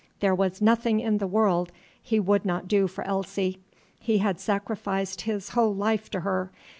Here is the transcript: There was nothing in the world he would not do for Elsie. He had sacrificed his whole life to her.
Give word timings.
There 0.19 0.33
was 0.33 0.63
nothing 0.63 0.99
in 0.99 1.19
the 1.19 1.27
world 1.27 1.71
he 2.01 2.19
would 2.19 2.43
not 2.43 2.67
do 2.67 2.87
for 2.87 3.03
Elsie. 3.03 3.59
He 3.99 4.17
had 4.17 4.39
sacrificed 4.39 5.21
his 5.21 5.49
whole 5.49 5.75
life 5.75 6.09
to 6.09 6.21
her. 6.21 6.49